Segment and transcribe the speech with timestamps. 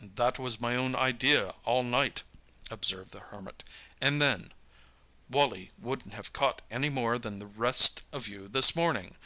[0.00, 2.22] "That was my own idea all that night,"
[2.70, 3.62] observed the Hermit;
[4.00, 4.54] "and then
[5.28, 9.16] Wally wouldn't have caught any more than the rest of you this morning!